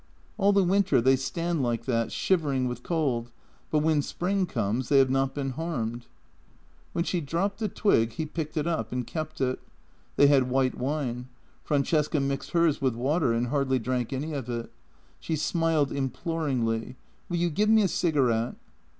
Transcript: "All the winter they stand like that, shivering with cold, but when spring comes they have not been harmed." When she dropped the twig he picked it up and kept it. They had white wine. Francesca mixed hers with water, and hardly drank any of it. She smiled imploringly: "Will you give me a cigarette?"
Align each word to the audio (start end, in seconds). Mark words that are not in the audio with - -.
"All 0.39 0.51
the 0.51 0.63
winter 0.63 0.99
they 0.99 1.15
stand 1.15 1.61
like 1.61 1.85
that, 1.85 2.11
shivering 2.11 2.67
with 2.67 2.81
cold, 2.81 3.29
but 3.69 3.83
when 3.83 4.01
spring 4.01 4.47
comes 4.47 4.89
they 4.89 4.97
have 4.97 5.11
not 5.11 5.35
been 5.35 5.51
harmed." 5.51 6.07
When 6.91 7.03
she 7.05 7.21
dropped 7.21 7.59
the 7.59 7.67
twig 7.67 8.13
he 8.13 8.25
picked 8.25 8.57
it 8.57 8.65
up 8.65 8.91
and 8.91 9.05
kept 9.05 9.39
it. 9.41 9.59
They 10.15 10.25
had 10.25 10.49
white 10.49 10.73
wine. 10.73 11.27
Francesca 11.63 12.19
mixed 12.19 12.49
hers 12.49 12.81
with 12.81 12.95
water, 12.95 13.31
and 13.31 13.49
hardly 13.49 13.77
drank 13.77 14.11
any 14.11 14.33
of 14.33 14.49
it. 14.49 14.71
She 15.19 15.35
smiled 15.35 15.91
imploringly: 15.91 16.95
"Will 17.29 17.37
you 17.37 17.51
give 17.51 17.69
me 17.69 17.83
a 17.83 17.87
cigarette?" 17.87 18.55